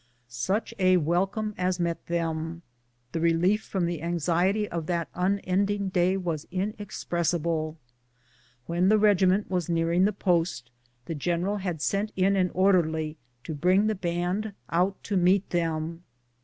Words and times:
Such 0.29 0.73
a 0.79 0.97
welcome 0.97 1.53
as 1.59 1.79
met 1.79 2.03
them! 2.07 2.63
The 3.11 3.19
relief 3.19 3.61
from 3.61 3.85
the 3.85 4.01
anxiety 4.01 4.67
of 4.67 4.87
that 4.87 5.09
unending 5.13 5.89
day 5.89 6.17
was 6.17 6.47
inexpressible. 6.49 7.77
When 8.65 8.89
the 8.89 8.97
regiment 8.97 9.51
was 9.51 9.69
nearing 9.69 10.05
the 10.05 10.11
post, 10.11 10.71
the 11.05 11.13
general 11.13 11.57
had 11.57 11.83
sent 11.83 12.13
in 12.15 12.35
an 12.35 12.49
orderly 12.55 13.17
to 13.43 13.53
bring 13.53 13.85
the 13.85 13.93
band 13.93 14.53
out 14.71 15.03
to 15.03 15.17
meet 15.17 15.47
them. 15.51 16.01